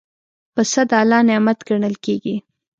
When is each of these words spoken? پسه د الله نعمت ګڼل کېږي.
پسه 0.53 0.81
د 0.89 0.91
الله 1.01 1.21
نعمت 1.29 1.59
ګڼل 1.67 1.95
کېږي. 2.05 2.35